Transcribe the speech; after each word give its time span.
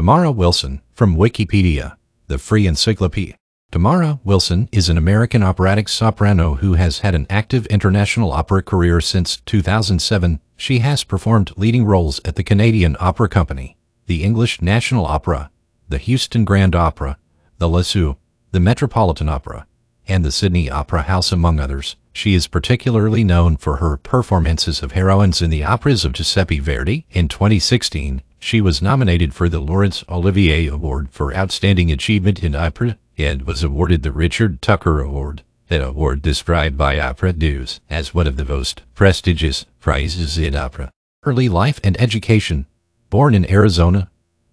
Tamara 0.00 0.32
Wilson, 0.32 0.80
from 0.94 1.14
Wikipedia, 1.14 1.94
the 2.26 2.38
free 2.38 2.66
encyclopedia. 2.66 3.34
Tamara 3.70 4.18
Wilson 4.24 4.66
is 4.72 4.88
an 4.88 4.96
American 4.96 5.42
operatic 5.42 5.90
soprano 5.90 6.54
who 6.54 6.72
has 6.72 7.00
had 7.00 7.14
an 7.14 7.26
active 7.28 7.66
international 7.66 8.32
opera 8.32 8.62
career 8.62 9.02
since 9.02 9.36
2007. 9.44 10.40
She 10.56 10.78
has 10.78 11.04
performed 11.04 11.52
leading 11.58 11.84
roles 11.84 12.18
at 12.24 12.36
the 12.36 12.42
Canadian 12.42 12.96
Opera 12.98 13.28
Company, 13.28 13.76
the 14.06 14.24
English 14.24 14.62
National 14.62 15.04
Opera, 15.04 15.50
the 15.86 15.98
Houston 15.98 16.46
Grand 16.46 16.74
Opera, 16.74 17.18
the 17.58 17.68
Liceu, 17.68 18.16
the 18.52 18.60
Metropolitan 18.60 19.28
Opera, 19.28 19.66
and 20.08 20.24
the 20.24 20.32
Sydney 20.32 20.70
Opera 20.70 21.02
House, 21.02 21.30
among 21.30 21.60
others. 21.60 21.96
She 22.14 22.32
is 22.32 22.46
particularly 22.46 23.22
known 23.22 23.58
for 23.58 23.76
her 23.76 23.98
performances 23.98 24.82
of 24.82 24.92
heroines 24.92 25.42
in 25.42 25.50
the 25.50 25.64
operas 25.64 26.06
of 26.06 26.14
Giuseppe 26.14 26.58
Verdi. 26.58 27.04
In 27.10 27.28
2016, 27.28 28.22
she 28.40 28.60
was 28.60 28.82
nominated 28.82 29.34
for 29.34 29.48
the 29.48 29.60
Laurence 29.60 30.02
Olivier 30.08 30.66
Award 30.66 31.10
for 31.10 31.34
Outstanding 31.34 31.92
Achievement 31.92 32.42
in 32.42 32.54
Opera 32.54 32.96
and 33.18 33.42
was 33.42 33.62
awarded 33.62 34.02
the 34.02 34.10
Richard 34.10 34.62
Tucker 34.62 35.00
Award, 35.00 35.42
an 35.68 35.82
award 35.82 36.22
described 36.22 36.76
by 36.76 36.98
Opera 36.98 37.34
News 37.34 37.80
as 37.90 38.14
one 38.14 38.26
of 38.26 38.36
the 38.36 38.44
most 38.44 38.82
prestigious 38.94 39.66
prizes 39.78 40.38
in 40.38 40.56
opera. 40.56 40.90
Early 41.22 41.48
life 41.50 41.78
and 41.84 42.00
education. 42.00 42.66
Born 43.10 43.34
in 43.34 43.48
Arizona, 43.50 44.10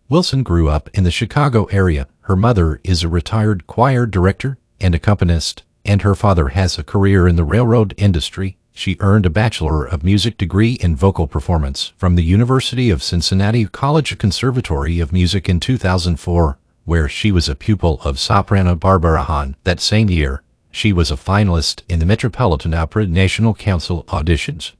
Wilson 0.10 0.44
grew 0.44 0.68
up 0.68 0.90
in 0.94 1.06
the 1.06 1.12
Chicago 1.12 1.66
area. 1.66 2.08
Her 2.22 2.36
mother 2.36 2.82
is 2.84 3.04
a 3.04 3.10
retired 3.10 3.68
choir 3.68 4.06
director 4.06 4.58
and 4.82 4.94
accompanist, 4.94 5.64
and 5.86 6.02
her 6.02 6.14
father 6.14 6.50
has 6.50 6.78
a 6.78 6.84
career 6.84 7.28
in 7.28 7.38
the 7.38 7.46
railroad 7.46 7.94
industry. 7.98 8.57
She 8.78 8.96
earned 9.00 9.26
a 9.26 9.32
Bachelor 9.32 9.86
of 9.86 10.04
Music 10.04 10.38
degree 10.38 10.74
in 10.74 10.96
vocal 10.96 11.26
performance 11.26 11.94
from 11.98 12.16
the 12.16 12.24
University 12.24 12.92
of 12.92 13.02
Cincinnati 13.02 13.66
College 13.66 14.16
Conservatory 14.20 15.00
of 15.00 15.12
Music 15.12 15.50
in 15.50 15.60
2004, 15.60 16.60
where 16.86 17.10
she 17.10 17.32
was 17.32 17.50
a 17.50 17.56
pupil 17.56 18.00
of 18.04 18.20
soprano 18.20 18.76
Barbara 18.76 19.24
Honn. 19.24 19.56
That 19.64 19.80
same 19.80 20.12
year, 20.12 20.44
she 20.70 20.94
was 20.94 21.10
a 21.10 21.16
finalist 21.16 21.82
in 21.90 21.98
the 21.98 22.06
Metropolitan 22.06 22.76
Opera 22.76 23.08
National 23.08 23.56
Council 23.56 24.04
auditions, 24.10 24.74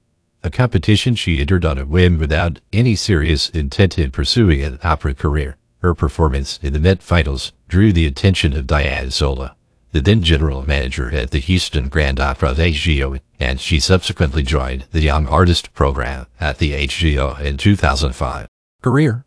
a 0.44 0.52
competition 0.52 1.16
she 1.16 1.40
entered 1.40 1.66
on 1.66 1.80
a 1.80 1.86
whim 1.86 2.20
without 2.20 2.60
any 2.72 2.96
serious 2.96 3.50
intent 3.50 3.98
in 3.98 4.12
pursuing 4.12 4.62
an 4.62 4.78
opera 4.84 5.16
career. 5.16 5.58
Her 5.82 5.96
performance 5.96 6.60
in 6.62 6.74
the 6.74 6.80
Met 6.80 7.02
Finals 7.02 7.52
drew 7.68 7.92
the 7.92 8.06
attention 8.06 8.54
of 8.54 8.68
Diane 8.68 9.10
Zola 9.10 9.57
the 9.92 10.02
then 10.02 10.22
general 10.22 10.66
manager 10.68 11.14
at 11.14 11.32
the 11.32 11.40
Houston 11.40 11.88
Grand 11.88 12.20
Opera 12.20 12.54
HGO, 12.54 13.20
and 13.40 13.60
she 13.60 13.80
subsequently 13.80 14.44
joined 14.44 14.86
the 14.92 15.02
Young 15.02 15.28
Artist 15.28 15.74
Program 15.74 16.28
at 16.40 16.58
the 16.58 16.74
HGO 16.74 17.40
in 17.40 17.58
2005. 17.58 18.48
Career 18.82 19.26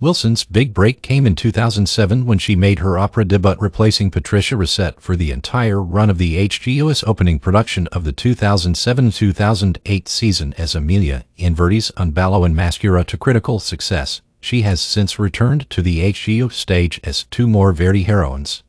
Wilson's 0.00 0.44
big 0.44 0.72
break 0.72 1.02
came 1.02 1.26
in 1.26 1.34
2007 1.34 2.24
when 2.24 2.38
she 2.38 2.56
made 2.56 2.78
her 2.78 2.96
opera 2.98 3.22
debut 3.22 3.54
replacing 3.60 4.10
Patricia 4.10 4.56
Racette 4.56 4.98
for 4.98 5.14
the 5.14 5.30
entire 5.30 5.82
run 5.82 6.08
of 6.08 6.16
the 6.16 6.48
HGO's 6.48 7.04
opening 7.06 7.38
production 7.38 7.86
of 7.88 8.04
the 8.04 8.12
2007-2008 8.14 10.08
season 10.08 10.54
as 10.56 10.74
Amelia 10.74 11.24
in 11.36 11.54
Verdi's 11.54 11.92
Un 11.98 12.12
ballo 12.12 12.46
in 12.46 12.54
Maschera 12.54 13.04
to 13.04 13.18
critical 13.18 13.60
success. 13.60 14.22
She 14.40 14.62
has 14.62 14.80
since 14.80 15.18
returned 15.18 15.68
to 15.68 15.82
the 15.82 16.00
HGO 16.14 16.50
stage 16.50 16.98
as 17.04 17.24
two 17.24 17.46
more 17.46 17.74
Verdi 17.74 18.04
heroines, 18.04 18.62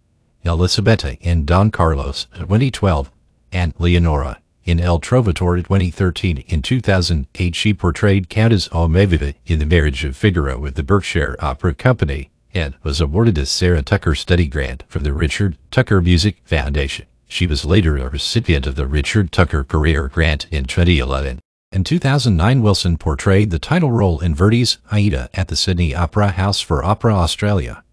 Elisabetta 0.45 1.17
in 1.21 1.45
Don 1.45 1.71
Carlos 1.71 2.27
2012, 2.33 3.11
and 3.51 3.73
Leonora 3.77 4.41
in 4.63 4.79
Il 4.79 4.99
Trovatore 4.99 5.57
2013. 5.57 6.43
In 6.47 6.61
2008, 6.61 7.55
she 7.55 7.73
portrayed 7.73 8.29
Countess 8.29 8.67
Almaviva 8.69 9.35
in 9.45 9.59
The 9.59 9.65
Marriage 9.65 10.03
of 10.03 10.15
Figaro 10.15 10.57
with 10.57 10.75
the 10.75 10.83
Berkshire 10.83 11.35
Opera 11.39 11.73
Company 11.73 12.29
and 12.53 12.75
was 12.83 12.99
awarded 12.99 13.37
a 13.37 13.45
Sarah 13.45 13.81
Tucker 13.81 14.15
Study 14.15 14.47
Grant 14.47 14.83
from 14.87 15.03
the 15.03 15.13
Richard 15.13 15.57
Tucker 15.71 16.01
Music 16.01 16.37
Foundation. 16.43 17.05
She 17.27 17.47
was 17.47 17.63
later 17.63 17.97
a 17.97 18.09
recipient 18.09 18.67
of 18.67 18.75
the 18.75 18.87
Richard 18.87 19.31
Tucker 19.31 19.63
Career 19.63 20.09
Grant 20.09 20.47
in 20.51 20.65
2011. 20.65 21.39
In 21.71 21.85
2009, 21.85 22.61
Wilson 22.61 22.97
portrayed 22.97 23.49
the 23.49 23.59
title 23.59 23.91
role 23.91 24.19
in 24.19 24.35
Verdi's 24.35 24.79
Aida 24.91 25.29
at 25.33 25.47
the 25.47 25.55
Sydney 25.55 25.95
Opera 25.95 26.31
House 26.31 26.59
for 26.59 26.83
Opera 26.83 27.15
Australia 27.15 27.83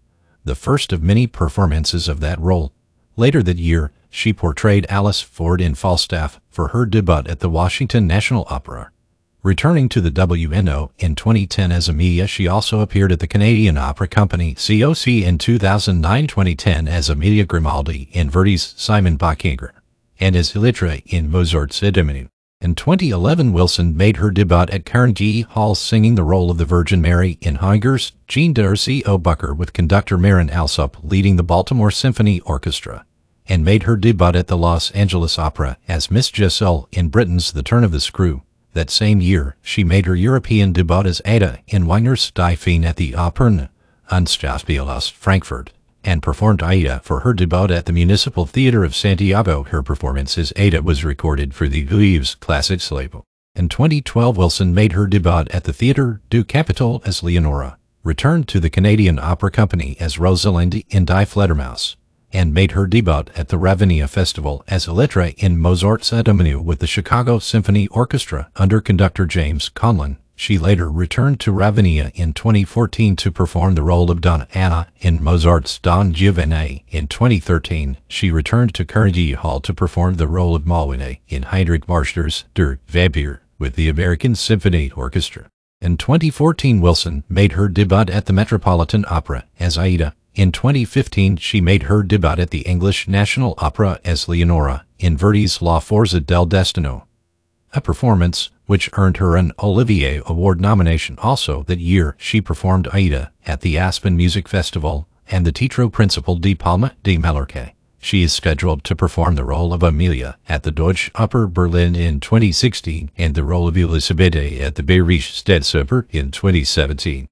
the 0.49 0.55
first 0.55 0.91
of 0.91 1.03
many 1.03 1.27
performances 1.27 2.07
of 2.09 2.21
that 2.21 2.39
role. 2.39 2.73
Later 3.15 3.43
that 3.43 3.59
year, 3.59 3.91
she 4.09 4.33
portrayed 4.33 4.87
Alice 4.89 5.21
Ford 5.21 5.61
in 5.61 5.75
Falstaff 5.75 6.41
for 6.49 6.69
her 6.69 6.87
debut 6.87 7.29
at 7.29 7.39
the 7.39 7.51
Washington 7.51 8.07
National 8.07 8.47
Opera. 8.49 8.89
Returning 9.43 9.89
to 9.89 10.01
the 10.01 10.09
WNO 10.09 10.89
in 10.97 11.13
2010 11.13 11.71
as 11.71 11.87
Amelia, 11.87 12.25
she 12.25 12.47
also 12.47 12.79
appeared 12.79 13.11
at 13.11 13.19
the 13.19 13.27
Canadian 13.27 13.77
Opera 13.77 14.07
Company 14.07 14.55
COC 14.55 15.21
in 15.21 15.37
2009-2010 15.37 16.89
as 16.89 17.11
Amelia 17.11 17.45
Grimaldi 17.45 18.09
in 18.11 18.31
Verdi's 18.31 18.73
Simon 18.75 19.19
Boccanegra 19.19 19.73
and 20.19 20.35
as 20.35 20.53
Elettra 20.53 21.03
in 21.05 21.29
Mozart's 21.29 21.79
Idomeneo. 21.79 22.27
In 22.61 22.75
2011, 22.75 23.53
Wilson 23.53 23.95
made 23.95 24.17
her 24.17 24.31
debut 24.31 24.65
at 24.69 24.85
Carnegie 24.85 25.43
Hall 25.43 25.75
singing 25.75 26.15
the 26.15 26.25
role 26.25 26.51
of 26.51 26.57
the 26.57 26.65
Virgin 26.65 26.99
Mary 26.99 27.37
in 27.39 27.59
Honegger's 27.59 28.11
Jean 28.27 28.51
Darcy 28.51 29.01
O'Bucker 29.05 29.53
with 29.53 29.71
conductor 29.71 30.17
Marin 30.17 30.49
Alsop 30.49 30.97
leading 31.01 31.37
the 31.37 31.43
Baltimore 31.43 31.89
Symphony 31.89 32.41
Orchestra, 32.41 33.05
and 33.47 33.63
made 33.63 33.83
her 33.83 33.95
debut 33.95 34.37
at 34.37 34.47
the 34.47 34.57
Los 34.57 34.91
Angeles 34.91 35.39
Opera 35.39 35.77
as 35.87 36.11
Miss 36.11 36.29
Jessel 36.29 36.89
in 36.91 37.07
Britten's 37.07 37.53
The 37.53 37.63
Turn 37.63 37.85
of 37.85 37.91
the 37.91 38.01
Screw. 38.01 38.41
That 38.73 38.89
same 38.89 39.21
year, 39.21 39.55
she 39.61 39.85
made 39.85 40.05
her 40.05 40.15
European 40.15 40.73
debut 40.73 41.05
as 41.05 41.21
Ada 41.23 41.59
in 41.69 41.87
Wagner's 41.87 42.29
Die 42.31 42.57
at 42.83 42.97
the 42.97 43.13
Opern 43.13 43.69
und 44.11 44.27
Schauspielhaus 44.27 45.09
Frankfurt 45.09 45.71
and 46.09 46.23
performed 46.23 46.63
Aida 46.63 47.01
for 47.03 47.19
her 47.19 47.35
debut 47.35 47.71
at 47.71 47.85
the 47.85 47.93
Municipal 47.93 48.47
Theater 48.47 48.83
of 48.83 48.95
Santiago. 48.95 49.61
Her 49.61 49.83
performance 49.83 50.39
as 50.39 50.51
Ada 50.55 50.81
was 50.81 51.05
recorded 51.05 51.53
for 51.53 51.67
the 51.67 51.83
Vives 51.83 52.33
Classics 52.33 52.91
label. 52.91 53.23
In 53.53 53.69
2012, 53.69 54.35
Wilson 54.35 54.73
made 54.73 54.93
her 54.93 55.05
debut 55.05 55.45
at 55.51 55.65
the 55.65 55.73
Theatre 55.73 56.19
du 56.31 56.43
Capitole 56.43 57.01
as 57.05 57.21
Leonora, 57.21 57.77
returned 58.03 58.47
to 58.47 58.59
the 58.59 58.71
Canadian 58.71 59.19
Opera 59.19 59.51
Company 59.51 59.97
as 59.99 60.17
Rosalinde 60.17 60.83
in 60.89 61.05
Die 61.05 61.25
Fledermaus, 61.25 61.95
and 62.33 62.55
made 62.55 62.71
her 62.71 62.87
debut 62.87 63.25
at 63.35 63.49
the 63.49 63.59
Ravinia 63.59 64.07
Festival 64.07 64.63
as 64.67 64.87
Elettra 64.87 65.35
in 65.37 65.59
Mozart's 65.59 66.09
Idomeneo 66.09 66.59
with 66.59 66.79
the 66.79 66.87
Chicago 66.87 67.37
Symphony 67.37 67.87
Orchestra 67.89 68.49
under 68.55 68.81
conductor 68.81 69.27
James 69.27 69.69
Conlon. 69.69 70.17
She 70.39 70.57
later 70.57 70.89
returned 70.89 71.41
to 71.41 71.51
Ravinia 71.51 72.13
in 72.15 72.31
2014 72.31 73.17
to 73.17 73.29
perform 73.29 73.75
the 73.75 73.83
role 73.83 74.09
of 74.09 74.21
Donna 74.21 74.47
Anna 74.53 74.87
in 75.01 75.21
Mozart's 75.21 75.77
Don 75.77 76.13
Giovanni. 76.13 76.85
In 76.87 77.07
2013, 77.07 77.97
she 78.07 78.31
returned 78.31 78.73
to 78.75 78.85
Carnegie 78.85 79.33
Hall 79.33 79.59
to 79.59 79.73
perform 79.73 80.15
the 80.15 80.29
role 80.29 80.55
of 80.55 80.63
Malwine 80.63 81.19
in 81.27 81.43
Heinrich 81.43 81.87
Marschner's 81.87 82.45
Der 82.53 82.79
Vampyr 82.87 83.39
with 83.59 83.75
the 83.75 83.89
American 83.89 84.33
Symphony 84.33 84.89
Orchestra. 84.91 85.47
In 85.81 85.97
2014, 85.97 86.79
Wilson 86.79 87.25
made 87.27 87.51
her 87.51 87.67
debut 87.67 88.05
at 88.07 88.25
the 88.25 88.33
Metropolitan 88.33 89.03
Opera 89.09 89.43
as 89.59 89.77
Aida. 89.77 90.15
In 90.35 90.53
2015, 90.53 91.35
she 91.35 91.59
made 91.59 91.83
her 91.83 92.01
debut 92.01 92.41
at 92.41 92.51
the 92.51 92.61
English 92.61 93.09
National 93.09 93.55
Opera 93.57 93.99
as 94.05 94.29
Leonora 94.29 94.85
in 94.99 95.17
Verdi's 95.17 95.61
La 95.61 95.79
Forza 95.79 96.21
del 96.21 96.45
Destino 96.45 97.08
a 97.73 97.81
performance 97.81 98.49
which 98.65 98.89
earned 98.93 99.17
her 99.17 99.35
an 99.35 99.51
Olivier 99.59 100.21
Award 100.25 100.61
nomination. 100.61 101.17
Also 101.19 101.63
that 101.63 101.79
year, 101.79 102.15
she 102.17 102.41
performed 102.41 102.87
Aida 102.93 103.31
at 103.45 103.61
the 103.61 103.77
Aspen 103.77 104.15
Music 104.15 104.47
Festival 104.47 105.07
and 105.27 105.45
the 105.45 105.51
Teatro 105.51 105.89
Principal 105.89 106.35
di 106.35 106.55
Palma 106.55 106.93
di 107.03 107.17
Mallorca. 107.17 107.73
She 108.01 108.23
is 108.23 108.31
scheduled 108.31 108.83
to 108.85 108.95
perform 108.95 109.35
the 109.35 109.43
role 109.43 109.73
of 109.73 109.83
Amelia 109.83 110.37
at 110.47 110.63
the 110.63 110.71
Deutsche 110.71 111.11
Oper 111.13 111.51
Berlin 111.51 111.95
in 111.95 112.19
2016 112.19 113.11
and 113.17 113.35
the 113.35 113.43
role 113.43 113.67
of 113.67 113.77
Elisabetta 113.77 114.61
at 114.61 114.75
the 114.75 114.83
Bayerische 114.83 115.33
Staatsoper 115.43 116.05
in 116.09 116.31
2017. 116.31 117.27